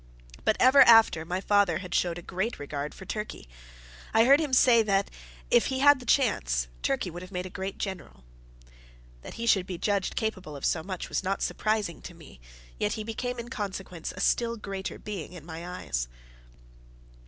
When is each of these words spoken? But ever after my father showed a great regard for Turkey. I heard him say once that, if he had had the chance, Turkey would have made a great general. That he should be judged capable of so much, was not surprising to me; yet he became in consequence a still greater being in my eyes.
But 0.45 0.57
ever 0.59 0.81
after 0.81 1.25
my 1.25 1.39
father 1.41 1.79
showed 1.91 2.17
a 2.17 2.23
great 2.23 2.57
regard 2.57 2.95
for 2.95 3.05
Turkey. 3.05 3.47
I 4.15 4.25
heard 4.25 4.39
him 4.39 4.51
say 4.51 4.77
once 4.77 4.87
that, 4.87 5.11
if 5.51 5.67
he 5.67 5.77
had 5.77 5.87
had 5.89 5.99
the 5.99 6.07
chance, 6.07 6.67
Turkey 6.81 7.11
would 7.11 7.21
have 7.21 7.31
made 7.31 7.45
a 7.45 7.51
great 7.51 7.77
general. 7.77 8.23
That 9.21 9.35
he 9.35 9.45
should 9.45 9.67
be 9.67 9.77
judged 9.77 10.15
capable 10.15 10.55
of 10.55 10.65
so 10.65 10.81
much, 10.81 11.07
was 11.07 11.23
not 11.23 11.43
surprising 11.43 12.01
to 12.01 12.15
me; 12.15 12.41
yet 12.79 12.93
he 12.93 13.03
became 13.03 13.37
in 13.37 13.49
consequence 13.49 14.11
a 14.11 14.21
still 14.21 14.57
greater 14.57 14.97
being 14.97 15.33
in 15.33 15.45
my 15.45 15.67
eyes. 15.69 16.07